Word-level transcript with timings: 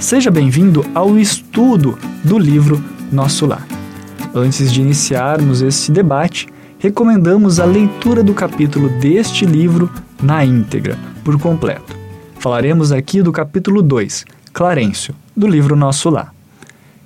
Seja 0.00 0.30
bem-vindo 0.30 0.86
ao 0.94 1.18
estudo 1.18 1.98
do 2.22 2.38
livro 2.38 2.82
Nosso 3.10 3.46
Lar. 3.46 3.66
Antes 4.32 4.72
de 4.72 4.80
iniciarmos 4.80 5.60
esse 5.60 5.90
debate, 5.90 6.46
recomendamos 6.78 7.58
a 7.58 7.64
leitura 7.64 8.22
do 8.22 8.32
capítulo 8.32 8.88
deste 9.00 9.44
livro 9.44 9.90
na 10.22 10.44
íntegra, 10.44 10.96
por 11.24 11.36
completo. 11.40 11.96
Falaremos 12.38 12.92
aqui 12.92 13.22
do 13.22 13.32
capítulo 13.32 13.82
2, 13.82 14.24
Clarencio, 14.52 15.16
do 15.36 15.48
livro 15.48 15.74
Nosso 15.74 16.08
Lar. 16.08 16.32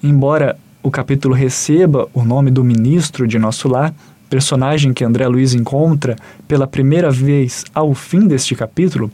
Embora 0.02 0.59
o 0.82 0.90
capítulo 0.90 1.34
receba 1.34 2.06
o 2.12 2.22
nome 2.22 2.50
do 2.50 2.62
ministro 2.62 3.27
de 3.27 3.38
Nosso 3.38 3.68
Lar, 3.68 3.95
personagem 4.29 4.93
que 4.93 5.02
André 5.02 5.27
Luiz 5.27 5.54
encontra 5.54 6.14
pela 6.46 6.66
primeira 6.66 7.11
vez 7.11 7.64
ao 7.74 7.94
fim 7.94 8.26
deste 8.26 8.54
capítulo, 8.54 9.11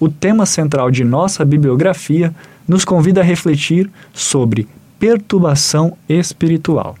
o 0.00 0.08
tema 0.08 0.46
central 0.46 0.90
de 0.90 1.04
nossa 1.04 1.44
bibliografia 1.44 2.34
nos 2.70 2.84
convida 2.84 3.20
a 3.20 3.24
refletir 3.24 3.90
sobre 4.14 4.68
perturbação 4.96 5.98
espiritual. 6.08 6.94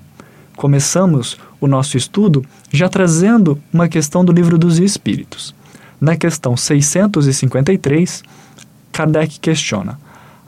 Começamos 0.56 1.38
o 1.60 1.68
nosso 1.68 1.96
estudo 1.96 2.44
já 2.72 2.88
trazendo 2.88 3.56
uma 3.72 3.86
questão 3.86 4.24
do 4.24 4.32
Livro 4.32 4.58
dos 4.58 4.80
Espíritos. 4.80 5.54
Na 6.00 6.16
questão 6.16 6.56
653, 6.56 8.24
Kardec 8.90 9.38
questiona: 9.38 9.96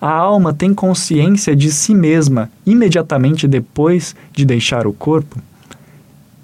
a 0.00 0.10
alma 0.10 0.52
tem 0.52 0.74
consciência 0.74 1.54
de 1.54 1.70
si 1.70 1.94
mesma 1.94 2.50
imediatamente 2.66 3.46
depois 3.46 4.16
de 4.32 4.44
deixar 4.44 4.88
o 4.88 4.92
corpo? 4.92 5.38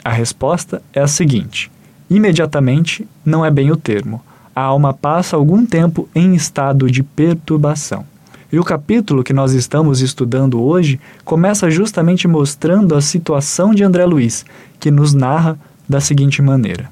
A 0.04 0.12
resposta 0.12 0.80
é 0.92 1.00
a 1.00 1.08
seguinte: 1.08 1.68
imediatamente 2.08 3.04
não 3.24 3.44
é 3.44 3.50
bem 3.50 3.72
o 3.72 3.76
termo. 3.76 4.22
A 4.54 4.60
alma 4.60 4.94
passa 4.94 5.34
algum 5.34 5.66
tempo 5.66 6.08
em 6.14 6.36
estado 6.36 6.88
de 6.88 7.02
perturbação. 7.02 8.06
E 8.50 8.58
o 8.58 8.64
capítulo 8.64 9.22
que 9.22 9.34
nós 9.34 9.52
estamos 9.52 10.00
estudando 10.00 10.62
hoje 10.62 10.98
começa 11.22 11.70
justamente 11.70 12.26
mostrando 12.26 12.94
a 12.94 13.02
situação 13.02 13.74
de 13.74 13.84
André 13.84 14.06
Luiz, 14.06 14.42
que 14.80 14.90
nos 14.90 15.12
narra 15.12 15.58
da 15.86 16.00
seguinte 16.00 16.40
maneira: 16.40 16.90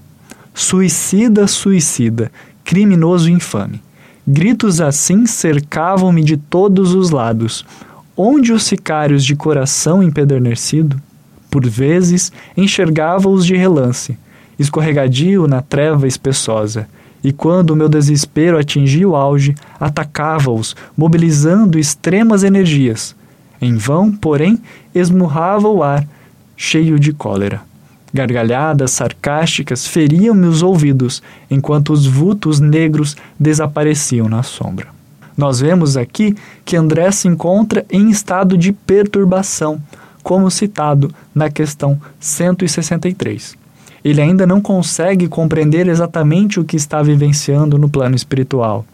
Suicida, 0.52 1.46
suicida, 1.46 2.30
criminoso 2.62 3.30
infame. 3.30 3.80
Gritos 4.26 4.82
assim 4.82 5.24
cercavam-me 5.24 6.22
de 6.22 6.36
todos 6.36 6.92
os 6.92 7.08
lados. 7.08 7.64
Onde 8.14 8.52
os 8.52 8.64
sicários 8.64 9.24
de 9.24 9.34
coração 9.34 10.02
empedernecido? 10.02 11.00
Por 11.50 11.66
vezes 11.66 12.30
enxergava-os 12.54 13.46
de 13.46 13.56
relance, 13.56 14.18
escorregadio 14.58 15.46
na 15.46 15.62
treva 15.62 16.06
espessosa 16.06 16.86
e 17.22 17.32
quando 17.32 17.76
meu 17.76 17.88
desespero 17.88 18.58
atingia 18.58 19.08
o 19.08 19.16
auge, 19.16 19.54
atacava-os, 19.80 20.76
mobilizando 20.96 21.78
extremas 21.78 22.42
energias. 22.42 23.14
Em 23.60 23.76
vão, 23.76 24.12
porém, 24.12 24.60
esmurrava 24.94 25.68
o 25.68 25.82
ar, 25.82 26.06
cheio 26.56 26.98
de 26.98 27.12
cólera. 27.12 27.60
Gargalhadas 28.12 28.92
sarcásticas 28.92 29.86
feriam-me 29.86 30.46
os 30.46 30.62
ouvidos, 30.62 31.22
enquanto 31.50 31.92
os 31.92 32.06
vultos 32.06 32.60
negros 32.60 33.16
desapareciam 33.38 34.28
na 34.28 34.42
sombra. 34.42 34.88
Nós 35.36 35.60
vemos 35.60 35.96
aqui 35.96 36.34
que 36.64 36.76
André 36.76 37.10
se 37.10 37.28
encontra 37.28 37.84
em 37.90 38.08
estado 38.08 38.56
de 38.56 38.72
perturbação, 38.72 39.82
como 40.22 40.50
citado 40.50 41.12
na 41.34 41.50
questão 41.50 42.00
163 42.18 43.65
ele 44.06 44.22
ainda 44.22 44.46
não 44.46 44.60
consegue 44.60 45.26
compreender 45.26 45.88
exatamente 45.88 46.60
o 46.60 46.64
que 46.64 46.76
está 46.76 47.02
vivenciando 47.02 47.76
no 47.76 47.88
plano 47.88 48.14
espiritual. 48.14 48.84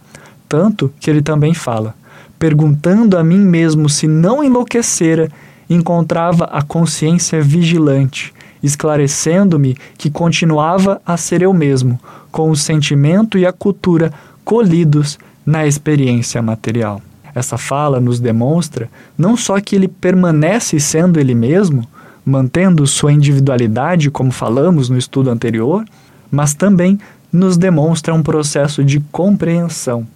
Tanto 0.48 0.90
que 0.98 1.10
ele 1.10 1.20
também 1.20 1.52
fala: 1.52 1.94
perguntando 2.38 3.18
a 3.18 3.22
mim 3.22 3.40
mesmo 3.44 3.90
se 3.90 4.06
não 4.06 4.42
enlouquecera, 4.42 5.28
encontrava 5.68 6.44
a 6.44 6.62
consciência 6.62 7.42
vigilante, 7.42 8.32
esclarecendo-me 8.62 9.76
que 9.98 10.10
continuava 10.10 10.98
a 11.04 11.18
ser 11.18 11.42
eu 11.42 11.52
mesmo, 11.52 12.00
com 12.30 12.50
o 12.50 12.56
sentimento 12.56 13.36
e 13.36 13.44
a 13.44 13.52
cultura 13.52 14.10
colhidos 14.42 15.18
na 15.44 15.66
experiência 15.66 16.40
material. 16.40 17.02
Essa 17.34 17.58
fala 17.58 18.00
nos 18.00 18.18
demonstra 18.18 18.88
não 19.16 19.36
só 19.36 19.60
que 19.60 19.76
ele 19.76 19.88
permanece 19.88 20.80
sendo 20.80 21.20
ele 21.20 21.34
mesmo, 21.34 21.86
mantendo 22.24 22.86
sua 22.86 23.12
individualidade, 23.12 24.10
como 24.10 24.30
falamos 24.30 24.88
no 24.88 24.96
estudo 24.96 25.30
anterior, 25.30 25.84
mas 26.30 26.54
também 26.54 26.98
nos 27.32 27.56
demonstra 27.56 28.14
um 28.14 28.22
processo 28.22 28.84
de 28.84 29.00
compreensão, 29.10 30.06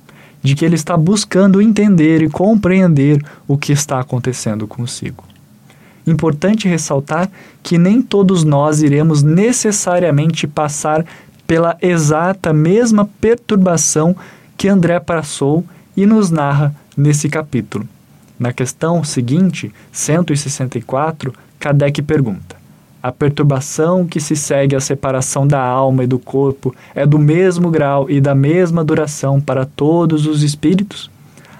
de 0.42 0.54
que 0.54 0.64
ele 0.64 0.74
está 0.74 0.96
buscando 0.96 1.60
entender 1.60 2.22
e 2.22 2.28
compreender 2.28 3.22
o 3.48 3.56
que 3.56 3.72
está 3.72 3.98
acontecendo 3.98 4.66
consigo. 4.66 5.24
Importante 6.06 6.68
ressaltar 6.68 7.28
que 7.62 7.76
nem 7.76 8.00
todos 8.00 8.44
nós 8.44 8.80
iremos 8.80 9.22
necessariamente 9.22 10.46
passar 10.46 11.04
pela 11.46 11.76
exata 11.82 12.52
mesma 12.52 13.08
perturbação 13.20 14.14
que 14.56 14.68
André 14.68 15.00
passou 15.00 15.64
e 15.96 16.06
nos 16.06 16.30
narra 16.30 16.74
nesse 16.96 17.28
capítulo. 17.28 17.88
Na 18.38 18.52
questão 18.52 19.02
seguinte, 19.02 19.72
164, 19.90 21.32
Kardec 21.58 22.02
pergunta: 22.02 22.56
a 23.02 23.12
perturbação 23.12 24.06
que 24.06 24.20
se 24.20 24.34
segue 24.34 24.74
à 24.74 24.80
separação 24.80 25.46
da 25.46 25.60
alma 25.60 26.04
e 26.04 26.06
do 26.06 26.18
corpo 26.18 26.74
é 26.94 27.06
do 27.06 27.18
mesmo 27.18 27.70
grau 27.70 28.10
e 28.10 28.20
da 28.20 28.34
mesma 28.34 28.84
duração 28.84 29.40
para 29.40 29.64
todos 29.64 30.26
os 30.26 30.42
espíritos? 30.42 31.10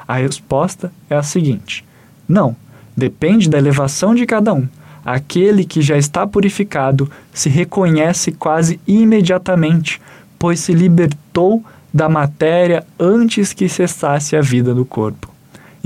A 0.09 0.17
resposta 0.17 0.93
é 1.09 1.15
a 1.15 1.23
seguinte: 1.23 1.84
não, 2.29 2.57
depende 2.97 3.49
da 3.49 3.59
elevação 3.59 4.15
de 4.15 4.27
cada 4.27 4.53
um. 4.53 4.67
Aquele 5.05 5.65
que 5.65 5.81
já 5.81 5.97
está 5.97 6.27
purificado 6.27 7.09
se 7.33 7.49
reconhece 7.49 8.33
quase 8.33 8.81
imediatamente, 8.89 10.01
pois 10.37 10.59
se 10.59 10.73
libertou 10.73 11.65
da 11.95 12.09
matéria 12.09 12.84
antes 12.99 13.53
que 13.53 13.69
cessasse 13.69 14.34
a 14.34 14.41
vida 14.41 14.75
do 14.75 14.84
corpo 14.84 15.37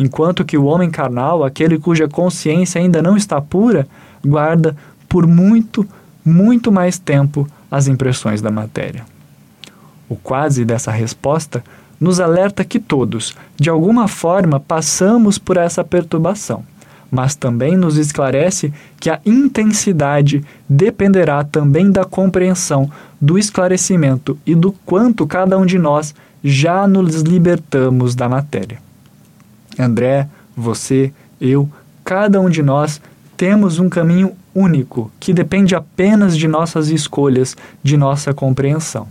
enquanto 0.00 0.44
que 0.44 0.56
o 0.56 0.64
homem 0.64 0.90
carnal, 0.90 1.44
aquele 1.44 1.78
cuja 1.78 2.08
consciência 2.08 2.80
ainda 2.80 3.02
não 3.02 3.16
está 3.16 3.40
pura, 3.40 3.86
guarda 4.24 4.76
por 5.08 5.26
muito, 5.26 5.86
muito 6.24 6.70
mais 6.70 6.98
tempo 6.98 7.48
as 7.70 7.88
impressões 7.88 8.40
da 8.40 8.50
matéria. 8.50 9.04
O 10.08 10.16
quase 10.16 10.64
dessa 10.64 10.90
resposta 10.90 11.62
nos 12.00 12.18
alerta 12.18 12.64
que 12.64 12.80
todos, 12.80 13.36
de 13.56 13.68
alguma 13.68 14.08
forma, 14.08 14.58
passamos 14.58 15.38
por 15.38 15.56
essa 15.56 15.84
perturbação, 15.84 16.64
mas 17.10 17.34
também 17.34 17.76
nos 17.76 17.96
esclarece 17.96 18.72
que 18.98 19.10
a 19.10 19.20
intensidade 19.24 20.44
dependerá 20.68 21.44
também 21.44 21.90
da 21.90 22.04
compreensão, 22.04 22.90
do 23.20 23.38
esclarecimento 23.38 24.38
e 24.46 24.54
do 24.54 24.72
quanto 24.86 25.26
cada 25.26 25.58
um 25.58 25.66
de 25.66 25.78
nós 25.78 26.14
já 26.42 26.86
nos 26.86 27.20
libertamos 27.20 28.14
da 28.14 28.28
matéria. 28.28 28.78
André, 29.78 30.26
você, 30.56 31.12
eu, 31.40 31.68
cada 32.04 32.40
um 32.40 32.48
de 32.48 32.62
nós 32.62 33.00
temos 33.40 33.78
um 33.78 33.88
caminho 33.88 34.32
único 34.54 35.10
que 35.18 35.32
depende 35.32 35.74
apenas 35.74 36.36
de 36.36 36.46
nossas 36.46 36.90
escolhas, 36.90 37.56
de 37.82 37.96
nossa 37.96 38.34
compreensão. 38.34 39.08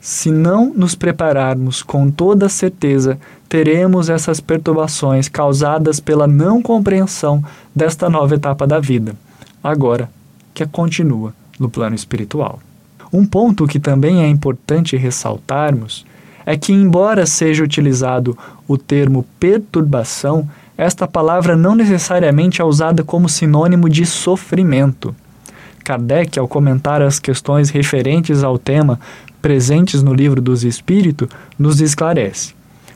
Se 0.00 0.30
não 0.30 0.72
nos 0.72 0.94
prepararmos 0.94 1.82
com 1.82 2.08
toda 2.08 2.48
certeza, 2.48 3.18
teremos 3.48 4.08
essas 4.08 4.38
perturbações 4.38 5.28
causadas 5.28 5.98
pela 5.98 6.28
não 6.28 6.62
compreensão 6.62 7.44
desta 7.74 8.08
nova 8.08 8.36
etapa 8.36 8.68
da 8.68 8.78
vida, 8.78 9.16
agora 9.64 10.08
que 10.54 10.64
continua 10.64 11.34
no 11.58 11.68
plano 11.68 11.96
espiritual. 11.96 12.60
Um 13.12 13.26
ponto 13.26 13.66
que 13.66 13.80
também 13.80 14.22
é 14.22 14.28
importante 14.28 14.96
ressaltarmos 14.96 16.06
é 16.46 16.56
que, 16.56 16.72
embora 16.72 17.26
seja 17.26 17.64
utilizado 17.64 18.38
o 18.68 18.78
termo 18.78 19.26
perturbação, 19.40 20.48
esta 20.76 21.08
palavra 21.08 21.56
não 21.56 21.74
necessariamente 21.74 22.60
é 22.60 22.64
usada 22.64 23.02
como 23.02 23.28
sinônimo 23.28 23.88
de 23.88 24.04
sofrimento. 24.04 25.14
Kardec, 25.82 26.38
ao 26.38 26.48
comentar 26.48 27.00
as 27.00 27.18
questões 27.18 27.70
referentes 27.70 28.42
ao 28.42 28.58
tema 28.58 29.00
presentes 29.40 30.02
no 30.02 30.12
Livro 30.12 30.40
dos 30.40 30.64
Espíritos, 30.64 31.28
nos 31.58 31.80
esclarece: 31.80 32.54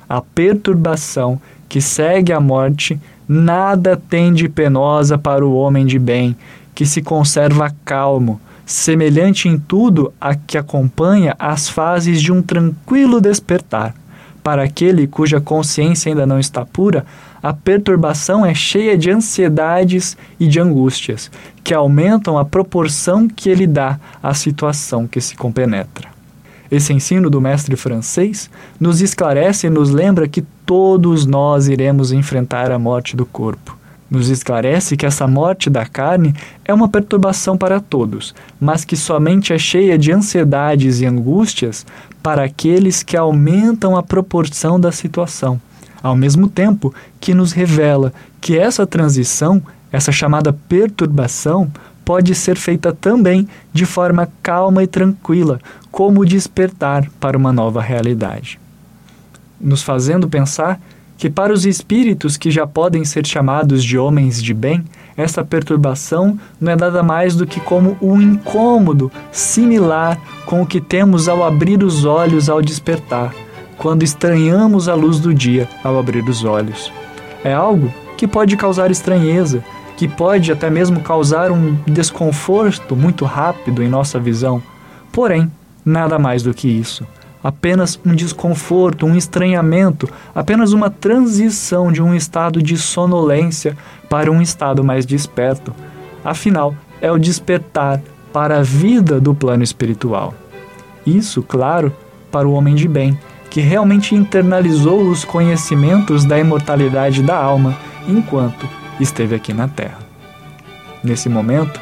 a 0.09 0.21
perturbação 0.21 1.41
que 1.69 1.81
segue 1.81 2.33
a 2.33 2.41
morte 2.41 3.01
nada 3.29 3.97
tem 3.97 4.35
de 4.35 4.49
penosa 4.49 5.17
para 5.17 5.47
o 5.47 5.55
homem 5.55 5.87
de 5.87 5.99
bem, 5.99 6.37
que 6.75 6.85
se 6.85 7.01
conserva 7.01 7.73
calmo, 7.85 8.41
semelhante 8.67 9.49
em 9.49 9.57
tudo 9.57 10.13
a 10.21 10.35
que 10.35 10.59
acompanha 10.59 11.37
as 11.39 11.69
fases 11.69 12.21
de 12.21 12.33
um 12.33 12.43
tranquilo 12.43 13.21
despertar. 13.21 13.95
Para 14.43 14.63
aquele 14.63 15.07
cuja 15.07 15.41
consciência 15.41 16.11
ainda 16.11 16.27
não 16.27 16.39
está 16.39 16.65
pura, 16.65 17.05
a 17.43 17.53
perturbação 17.53 18.45
é 18.45 18.55
cheia 18.55 18.97
de 18.97 19.11
ansiedades 19.11 20.17
e 20.39 20.47
de 20.47 20.61
angústias, 20.61 21.31
que 21.63 21.75
aumentam 21.75 22.39
a 22.39 22.45
proporção 22.45 23.29
que 23.29 23.49
ele 23.49 23.67
dá 23.67 23.99
à 24.23 24.35
situação 24.35 25.07
que 25.07 25.21
se 25.21 25.37
compenetra. 25.37 26.09
Esse 26.71 26.93
ensino 26.93 27.29
do 27.29 27.41
mestre 27.41 27.75
francês 27.77 28.49
nos 28.79 29.01
esclarece 29.01 29.67
e 29.67 29.71
nos 29.71 29.91
lembra 29.91 30.29
que 30.29 30.43
todos 30.65 31.27
nós 31.27 31.67
iremos 31.67 32.13
enfrentar 32.13 32.71
a 32.71 32.79
morte 32.79 33.17
do 33.17 33.27
corpo. 33.27 33.80
Nos 34.11 34.29
esclarece 34.29 34.97
que 34.97 35.07
essa 35.07 35.29
morte 35.29 35.71
da 35.71 35.87
carne 35.87 36.35
é 36.65 36.75
uma 36.75 36.89
perturbação 36.89 37.57
para 37.57 37.79
todos, 37.79 38.35
mas 38.61 38.85
que 38.85 38.97
somente 38.97 39.53
é 39.53 39.59
cheia 39.59 39.97
de 39.97 40.11
ansiedades 40.11 41.01
e 41.01 41.07
angústias 41.07 41.87
para 42.21 42.43
aqueles 42.43 43.05
que 43.05 43.17
aumentam 43.17 43.97
a 43.97 44.03
proporção 44.03 44.81
da 44.81 44.91
situação, 44.91 45.61
ao 46.03 46.17
mesmo 46.17 46.49
tempo 46.49 46.93
que 47.21 47.33
nos 47.33 47.53
revela 47.53 48.13
que 48.41 48.59
essa 48.59 48.85
transição, 48.85 49.63
essa 49.93 50.11
chamada 50.11 50.53
perturbação, 50.53 51.71
pode 52.05 52.35
ser 52.35 52.57
feita 52.57 52.93
também 52.93 53.47
de 53.73 53.87
forma 53.87 54.29
calma 54.43 54.83
e 54.83 54.89
tranquila, 54.89 55.61
como 55.93 56.27
despertar 56.27 57.09
para 57.21 57.39
uma 57.39 57.53
nova 57.53 57.81
realidade. 57.81 58.59
Nos 59.61 59.83
fazendo 59.83 60.29
pensar 60.29 60.81
que 61.21 61.29
para 61.29 61.53
os 61.53 61.67
espíritos 61.67 62.39
que 62.39 62.51
já 62.51 62.67
podem 62.67 63.05
ser 63.05 63.27
chamados 63.27 63.85
de 63.85 63.99
homens 63.99 64.43
de 64.43 64.55
bem, 64.55 64.83
essa 65.15 65.45
perturbação 65.45 66.41
não 66.59 66.73
é 66.73 66.77
nada 66.77 67.03
mais 67.03 67.37
do 67.37 67.47
que 67.47 67.61
como 67.61 67.95
um 68.01 68.19
incômodo 68.19 69.13
similar 69.31 70.19
com 70.47 70.63
o 70.63 70.67
que 70.67 70.81
temos 70.81 71.29
ao 71.29 71.45
abrir 71.45 71.85
os 71.85 72.07
olhos 72.07 72.49
ao 72.49 72.63
despertar, 72.63 73.35
quando 73.77 74.03
estranhamos 74.03 74.89
a 74.89 74.95
luz 74.95 75.21
do 75.21 75.35
dia 75.35 75.69
ao 75.85 75.99
abrir 75.99 76.27
os 76.27 76.43
olhos. 76.43 76.91
É 77.45 77.53
algo 77.53 77.93
que 78.17 78.27
pode 78.27 78.57
causar 78.57 78.91
estranheza, 78.91 79.63
que 79.99 80.09
pode 80.09 80.51
até 80.51 80.71
mesmo 80.71 81.01
causar 81.01 81.53
um 81.53 81.77
desconforto 81.87 82.97
muito 82.97 83.27
rápido 83.27 83.83
em 83.83 83.91
nossa 83.91 84.19
visão. 84.19 84.63
Porém, 85.13 85.53
nada 85.85 86.19
mais 86.19 86.43
do 86.43 86.55
que 86.55 86.67
isso. 86.67 87.07
Apenas 87.43 87.99
um 88.05 88.15
desconforto, 88.15 89.07
um 89.07 89.17
estranhamento, 89.17 90.09
apenas 90.35 90.73
uma 90.73 90.91
transição 90.91 91.91
de 91.91 92.03
um 92.03 92.15
estado 92.15 92.63
de 92.63 92.77
sonolência 92.77 93.77
para 94.09 94.31
um 94.31 94.43
estado 94.43 94.85
mais 94.85 95.07
desperto. 95.07 95.75
Afinal, 96.23 96.75
é 97.01 97.11
o 97.11 97.19
despertar 97.19 98.03
para 98.33 98.59
a 98.59 98.63
vida 98.63 99.19
do 99.21 99.35
plano 99.35 99.63
espiritual. 99.63 100.35
Isso, 101.07 101.43
claro, 101.43 101.93
para 102.31 102.47
o 102.47 102.53
homem 102.53 102.75
de 102.75 102.87
bem, 102.87 103.19
que 103.49 103.61
realmente 103.61 104.15
internalizou 104.15 105.03
os 105.03 105.25
conhecimentos 105.25 106.25
da 106.25 106.39
imortalidade 106.39 107.23
da 107.23 107.37
alma 107.37 107.77
enquanto 108.07 108.69
esteve 109.01 109.35
aqui 109.35 109.53
na 109.53 109.67
Terra. 109.67 109.99
Nesse 111.03 111.29
momento 111.29 111.81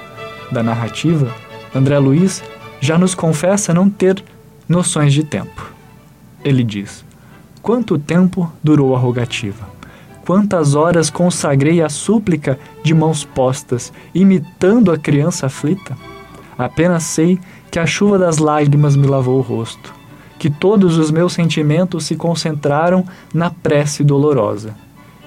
da 0.50 0.62
narrativa, 0.62 1.34
André 1.74 1.98
Luiz 1.98 2.42
já 2.80 2.96
nos 2.96 3.14
confessa 3.14 3.74
não 3.74 3.90
ter 3.90 4.22
noções 4.68 5.12
de 5.12 5.24
tempo. 5.24 5.72
Ele 6.44 6.62
diz: 6.62 7.04
Quanto 7.62 7.98
tempo 7.98 8.52
durou 8.62 8.94
a 8.94 8.98
rogativa? 8.98 9.68
Quantas 10.24 10.74
horas 10.74 11.08
consagrei 11.08 11.80
a 11.80 11.88
súplica 11.88 12.58
de 12.82 12.92
mãos 12.92 13.24
postas, 13.24 13.92
imitando 14.14 14.92
a 14.92 14.98
criança 14.98 15.46
aflita? 15.46 15.96
Apenas 16.58 17.04
sei 17.04 17.38
que 17.70 17.78
a 17.78 17.86
chuva 17.86 18.18
das 18.18 18.38
lágrimas 18.38 18.94
me 18.94 19.06
lavou 19.06 19.38
o 19.38 19.42
rosto, 19.42 19.94
que 20.38 20.50
todos 20.50 20.98
os 20.98 21.10
meus 21.10 21.32
sentimentos 21.32 22.04
se 22.04 22.14
concentraram 22.14 23.06
na 23.32 23.50
prece 23.50 24.04
dolorosa 24.04 24.74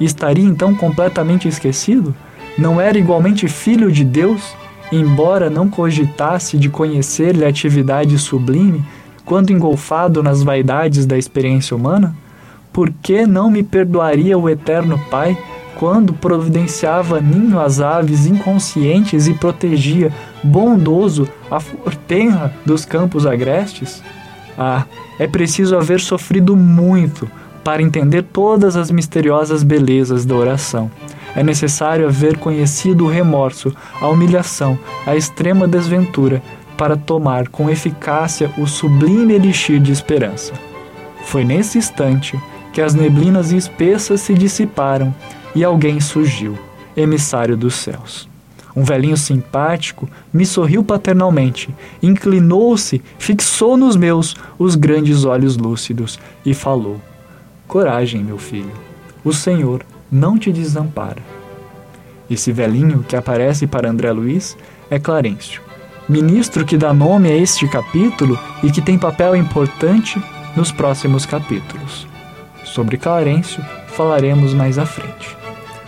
estaria 0.06 0.46
então 0.46 0.76
completamente 0.76 1.48
esquecido? 1.48 2.16
Não 2.58 2.80
era 2.82 2.98
igualmente 2.98 3.48
filho 3.48 3.92
de 3.92 4.04
Deus, 4.04 4.56
embora 4.92 5.50
não 5.50 5.70
cogitasse 5.70 6.58
de 6.58 6.70
conhecer-lhe 6.70 7.46
a 7.46 7.50
atividade 7.50 8.18
sublime, 8.18 8.84
quando 9.32 9.52
engolfado 9.52 10.22
nas 10.22 10.44
vaidades 10.44 11.06
da 11.06 11.18
experiência 11.18 11.74
humana? 11.74 12.14
Por 12.74 12.92
que 13.02 13.26
não 13.26 13.50
me 13.50 13.64
perdoaria 13.64 14.38
o 14.38 14.50
Eterno 14.50 15.00
Pai 15.10 15.38
quando 15.78 16.12
providenciava 16.12 17.22
ninho 17.22 17.58
às 17.58 17.80
aves 17.80 18.26
inconscientes 18.26 19.30
e 19.30 19.34
protegia, 19.34 20.12
bondoso, 20.44 21.30
a 21.50 21.62
tenra 22.06 22.54
dos 22.66 22.84
campos 22.84 23.26
agrestes? 23.26 24.04
Ah, 24.58 24.84
é 25.18 25.28
preciso 25.28 25.78
haver 25.78 26.02
sofrido 26.02 26.54
muito 26.58 27.26
para 27.64 27.82
entender 27.82 28.24
todas 28.24 28.76
as 28.76 28.92
misteriosas 28.92 29.64
belezas 29.64 30.26
da 30.26 30.36
oração. 30.36 30.92
É 31.34 31.42
necessário 31.42 32.06
haver 32.06 32.38
conhecido 32.38 33.06
o 33.06 33.10
remorso, 33.10 33.74
a 34.02 34.10
humilhação, 34.10 34.78
a 35.08 35.16
extrema 35.16 35.70
desventura, 35.70 36.44
para 36.78 36.98
tomar 36.98 37.48
com 37.48 37.70
eficácia 37.70 38.52
o 38.58 38.66
sublime 38.66 39.34
elixir 39.34 39.80
de 39.80 39.92
esperança. 39.92 40.54
Foi 41.24 41.44
nesse 41.44 41.78
instante 41.78 42.40
que 42.74 42.82
as 42.82 42.94
neblinas 42.94 43.52
espessas 43.52 44.22
se 44.22 44.34
dissiparam 44.34 45.14
e 45.54 45.64
alguém 45.64 46.00
surgiu, 46.00 46.58
emissário 46.96 47.58
dos 47.58 47.76
céus. 47.76 48.30
Um 48.76 48.84
velhinho 48.84 49.18
simpático 49.18 50.10
me 50.32 50.46
sorriu 50.46 50.84
paternalmente, 50.84 51.70
inclinou-se, 52.02 53.02
fixou 53.20 53.76
nos 53.76 53.96
meus 53.96 54.36
os 54.58 54.76
grandes 54.76 55.26
olhos 55.26 55.58
lúcidos 55.58 56.18
e 56.46 56.54
falou: 56.54 57.02
Coragem, 57.68 58.24
meu 58.24 58.38
filho. 58.38 58.72
O 59.24 59.34
Senhor 59.34 59.86
não 60.12 60.38
te 60.38 60.52
desampara. 60.52 61.22
Esse 62.30 62.52
velhinho 62.52 63.04
que 63.08 63.16
aparece 63.16 63.68
para 63.68 63.90
André 63.90 64.12
Luiz 64.12 64.58
é 64.90 64.98
Clarencio, 64.98 65.62
ministro 66.12 66.66
que 66.66 66.78
dá 66.78 66.94
nome 66.94 67.30
a 67.30 67.38
este 67.38 67.68
capítulo 67.70 68.38
e 68.62 68.70
que 68.70 68.82
tem 68.82 69.00
papel 69.00 69.34
importante 69.36 70.22
nos 70.56 70.72
próximos 70.72 71.26
capítulos. 71.26 72.06
Sobre 72.66 72.98
Clarencio 72.98 73.64
falaremos 73.88 74.54
mais 74.54 74.78
à 74.78 74.86
frente. 74.86 75.38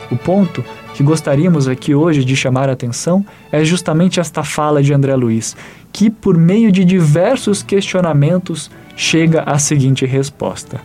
O 0.09 0.15
ponto 0.15 0.63
que 0.93 1.03
gostaríamos 1.03 1.67
aqui 1.67 1.93
hoje 1.93 2.23
de 2.23 2.35
chamar 2.35 2.69
a 2.69 2.73
atenção 2.73 3.25
é 3.51 3.65
justamente 3.65 4.19
esta 4.19 4.43
fala 4.43 4.81
de 4.81 4.93
André 4.93 5.15
Luiz, 5.15 5.57
que, 5.91 6.09
por 6.09 6.37
meio 6.37 6.71
de 6.71 6.85
diversos 6.85 7.61
questionamentos, 7.61 8.71
chega 8.95 9.41
à 9.41 9.59
seguinte 9.59 10.05
resposta 10.05 10.79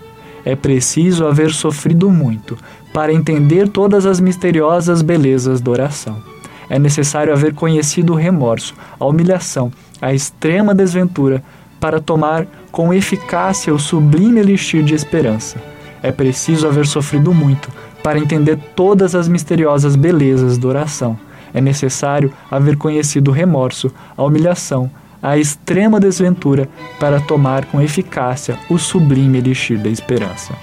é 0.48 0.56
preciso 0.56 1.26
haver 1.26 1.52
sofrido 1.52 2.10
muito 2.10 2.56
para 2.90 3.12
entender 3.12 3.68
todas 3.68 4.06
as 4.06 4.18
misteriosas 4.18 5.02
belezas 5.02 5.60
da 5.60 5.70
oração. 5.70 6.22
É 6.68 6.78
necessário 6.78 7.32
haver 7.32 7.54
conhecido 7.54 8.12
o 8.12 8.16
remorso, 8.16 8.74
a 8.98 9.04
humilhação, 9.06 9.72
a 10.00 10.12
extrema 10.12 10.74
desventura 10.74 11.42
para 11.80 12.00
tomar 12.00 12.46
com 12.70 12.92
eficácia 12.92 13.72
o 13.72 13.78
sublime 13.78 14.40
elixir 14.40 14.82
de 14.82 14.94
esperança. 14.94 15.56
É 16.02 16.12
preciso 16.12 16.66
haver 16.66 16.86
sofrido 16.86 17.32
muito 17.32 17.70
para 18.02 18.18
entender 18.18 18.58
todas 18.76 19.14
as 19.14 19.28
misteriosas 19.28 19.96
belezas 19.96 20.58
da 20.58 20.68
oração. 20.68 21.18
É 21.52 21.60
necessário 21.60 22.32
haver 22.50 22.76
conhecido 22.76 23.30
o 23.30 23.34
remorso, 23.34 23.92
a 24.16 24.22
humilhação, 24.22 24.90
a 25.22 25.36
extrema 25.36 25.98
desventura 25.98 26.68
para 27.00 27.20
tomar 27.20 27.64
com 27.66 27.80
eficácia 27.80 28.58
o 28.70 28.78
sublime 28.78 29.38
elixir 29.38 29.78
da 29.78 29.88
esperança. 29.88 30.54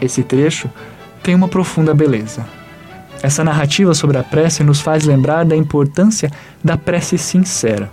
Esse 0.00 0.22
trecho 0.22 0.68
tem 1.22 1.34
uma 1.34 1.46
profunda 1.46 1.94
beleza. 1.94 2.44
Essa 3.22 3.44
narrativa 3.44 3.94
sobre 3.94 4.18
a 4.18 4.22
prece 4.22 4.64
nos 4.64 4.80
faz 4.80 5.04
lembrar 5.04 5.44
da 5.44 5.56
importância 5.56 6.30
da 6.62 6.76
prece 6.76 7.16
sincera. 7.16 7.88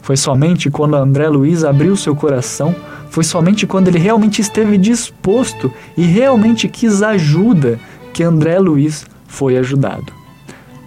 Foi 0.00 0.16
somente 0.16 0.70
quando 0.70 0.96
André 0.96 1.28
Luiz 1.28 1.62
abriu 1.62 1.96
seu 1.96 2.16
coração, 2.16 2.74
foi 3.10 3.22
somente 3.22 3.66
quando 3.66 3.88
ele 3.88 3.98
realmente 3.98 4.40
esteve 4.40 4.78
disposto 4.78 5.70
e 5.96 6.02
realmente 6.04 6.66
quis 6.68 7.02
ajuda 7.02 7.78
que 8.12 8.22
André 8.22 8.58
Luiz 8.58 9.04
foi 9.26 9.58
ajudado. 9.58 10.12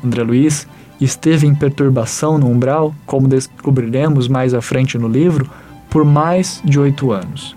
André 0.04 0.24
Luiz 0.24 0.68
esteve 1.00 1.46
em 1.46 1.54
perturbação 1.54 2.38
no 2.38 2.50
umbral, 2.50 2.94
como 3.06 3.28
descobriremos 3.28 4.28
mais 4.28 4.54
à 4.54 4.62
frente 4.62 4.98
no 4.98 5.08
livro, 5.08 5.48
por 5.90 6.04
mais 6.04 6.60
de 6.66 6.80
oito 6.80 7.12
anos. 7.12 7.56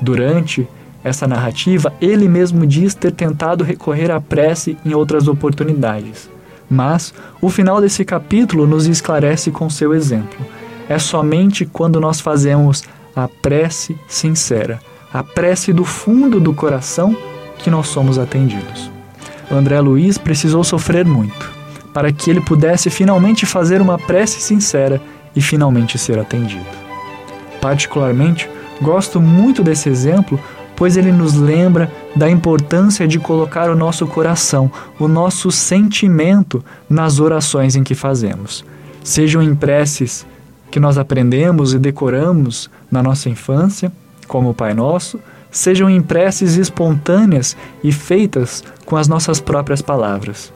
Durante 0.00 0.66
essa 1.06 1.26
narrativa, 1.26 1.92
ele 2.00 2.28
mesmo 2.28 2.66
diz 2.66 2.92
ter 2.92 3.12
tentado 3.12 3.62
recorrer 3.62 4.10
à 4.10 4.20
prece 4.20 4.76
em 4.84 4.92
outras 4.92 5.28
oportunidades. 5.28 6.28
Mas 6.68 7.14
o 7.40 7.48
final 7.48 7.80
desse 7.80 8.04
capítulo 8.04 8.66
nos 8.66 8.86
esclarece 8.86 9.52
com 9.52 9.70
seu 9.70 9.94
exemplo. 9.94 10.44
É 10.88 10.98
somente 10.98 11.64
quando 11.64 12.00
nós 12.00 12.20
fazemos 12.20 12.82
a 13.14 13.28
prece 13.28 13.96
sincera, 14.08 14.80
a 15.12 15.22
prece 15.22 15.72
do 15.72 15.84
fundo 15.84 16.40
do 16.40 16.52
coração, 16.52 17.16
que 17.58 17.70
nós 17.70 17.86
somos 17.86 18.18
atendidos. 18.18 18.90
André 19.48 19.80
Luiz 19.80 20.18
precisou 20.18 20.64
sofrer 20.64 21.06
muito 21.06 21.54
para 21.94 22.12
que 22.12 22.28
ele 22.28 22.40
pudesse 22.40 22.90
finalmente 22.90 23.46
fazer 23.46 23.80
uma 23.80 23.96
prece 23.96 24.40
sincera 24.40 25.00
e 25.36 25.40
finalmente 25.40 25.96
ser 25.98 26.18
atendido. 26.18 26.66
Particularmente, 27.60 28.50
gosto 28.82 29.20
muito 29.20 29.62
desse 29.62 29.88
exemplo, 29.88 30.38
pois 30.76 30.96
ele 30.96 31.10
nos 31.10 31.34
lembra 31.34 31.90
da 32.14 32.30
importância 32.30 33.08
de 33.08 33.18
colocar 33.18 33.70
o 33.70 33.74
nosso 33.74 34.06
coração, 34.06 34.70
o 35.00 35.08
nosso 35.08 35.50
sentimento 35.50 36.62
nas 36.88 37.18
orações 37.18 37.74
em 37.74 37.82
que 37.82 37.94
fazemos, 37.94 38.64
sejam 39.02 39.42
em 39.42 39.54
preces 39.54 40.26
que 40.70 40.78
nós 40.78 40.98
aprendemos 40.98 41.72
e 41.72 41.78
decoramos 41.78 42.70
na 42.90 43.02
nossa 43.02 43.30
infância, 43.30 43.90
como 44.28 44.50
o 44.50 44.54
Pai 44.54 44.74
Nosso, 44.74 45.18
sejam 45.50 45.88
em 45.88 46.02
preces 46.02 46.56
espontâneas 46.56 47.56
e 47.82 47.90
feitas 47.90 48.62
com 48.84 48.96
as 48.96 49.08
nossas 49.08 49.40
próprias 49.40 49.80
palavras. 49.80 50.52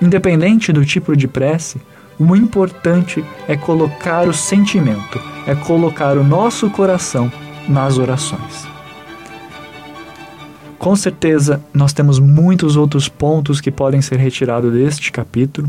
Independente 0.00 0.72
do 0.72 0.84
tipo 0.84 1.16
de 1.16 1.26
prece, 1.26 1.80
o 2.18 2.36
importante 2.36 3.24
é 3.48 3.56
colocar 3.56 4.28
o 4.28 4.32
sentimento, 4.32 5.20
é 5.46 5.54
colocar 5.54 6.16
o 6.16 6.22
nosso 6.22 6.70
coração 6.70 7.32
nas 7.68 7.98
orações. 7.98 8.77
Com 10.78 10.94
certeza, 10.94 11.60
nós 11.74 11.92
temos 11.92 12.20
muitos 12.20 12.76
outros 12.76 13.08
pontos 13.08 13.60
que 13.60 13.70
podem 13.70 14.00
ser 14.00 14.16
retirados 14.16 14.72
deste 14.72 15.10
capítulo. 15.10 15.68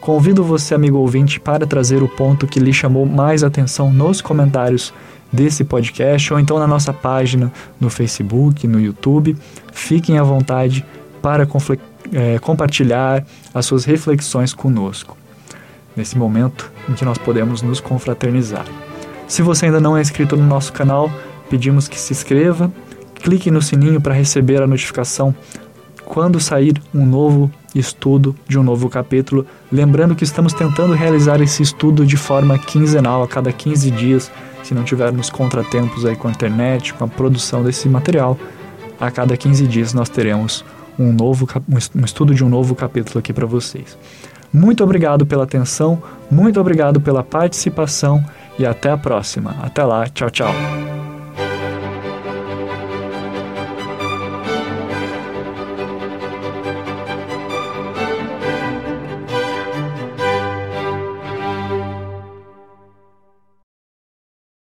Convido 0.00 0.44
você, 0.44 0.74
amigo 0.74 0.98
ouvinte, 0.98 1.40
para 1.40 1.66
trazer 1.66 2.02
o 2.02 2.08
ponto 2.08 2.46
que 2.46 2.60
lhe 2.60 2.72
chamou 2.72 3.04
mais 3.04 3.42
atenção 3.42 3.92
nos 3.92 4.20
comentários 4.20 4.94
desse 5.32 5.64
podcast 5.64 6.32
ou 6.32 6.38
então 6.38 6.58
na 6.58 6.66
nossa 6.68 6.92
página 6.92 7.52
no 7.80 7.90
Facebook, 7.90 8.68
no 8.68 8.80
YouTube. 8.80 9.36
Fiquem 9.72 10.18
à 10.18 10.22
vontade 10.22 10.84
para 11.20 11.48
é, 12.12 12.38
compartilhar 12.38 13.24
as 13.52 13.66
suas 13.66 13.84
reflexões 13.84 14.54
conosco, 14.54 15.16
nesse 15.96 16.16
momento 16.16 16.70
em 16.88 16.92
que 16.92 17.04
nós 17.04 17.18
podemos 17.18 17.60
nos 17.60 17.80
confraternizar. 17.80 18.66
Se 19.26 19.42
você 19.42 19.66
ainda 19.66 19.80
não 19.80 19.96
é 19.96 20.00
inscrito 20.00 20.36
no 20.36 20.46
nosso 20.46 20.72
canal, 20.72 21.10
pedimos 21.50 21.88
que 21.88 21.98
se 21.98 22.12
inscreva, 22.12 22.70
clique 23.24 23.50
no 23.50 23.62
sininho 23.62 24.02
para 24.02 24.12
receber 24.12 24.62
a 24.62 24.66
notificação 24.66 25.34
quando 26.04 26.38
sair 26.38 26.74
um 26.94 27.06
novo 27.06 27.50
estudo 27.74 28.36
de 28.46 28.58
um 28.58 28.62
novo 28.62 28.90
capítulo. 28.90 29.46
Lembrando 29.72 30.14
que 30.14 30.24
estamos 30.24 30.52
tentando 30.52 30.92
realizar 30.92 31.40
esse 31.40 31.62
estudo 31.62 32.04
de 32.04 32.18
forma 32.18 32.58
quinzenal, 32.58 33.22
a 33.22 33.26
cada 33.26 33.50
15 33.50 33.90
dias, 33.90 34.30
se 34.62 34.74
não 34.74 34.84
tivermos 34.84 35.30
contratempos 35.30 36.04
aí 36.04 36.14
com 36.14 36.28
a 36.28 36.30
internet, 36.30 36.92
com 36.92 37.04
a 37.04 37.08
produção 37.08 37.64
desse 37.64 37.88
material. 37.88 38.38
A 39.00 39.10
cada 39.10 39.34
15 39.34 39.66
dias 39.66 39.94
nós 39.94 40.10
teremos 40.10 40.62
um 40.98 41.10
novo 41.10 41.48
um 41.96 42.04
estudo 42.04 42.34
de 42.34 42.44
um 42.44 42.50
novo 42.50 42.74
capítulo 42.74 43.18
aqui 43.20 43.32
para 43.32 43.46
vocês. 43.46 43.96
Muito 44.52 44.84
obrigado 44.84 45.24
pela 45.24 45.44
atenção, 45.44 46.00
muito 46.30 46.60
obrigado 46.60 47.00
pela 47.00 47.24
participação 47.24 48.22
e 48.58 48.66
até 48.66 48.90
a 48.90 48.98
próxima. 48.98 49.56
Até 49.62 49.82
lá, 49.82 50.06
tchau, 50.08 50.30
tchau. 50.30 50.83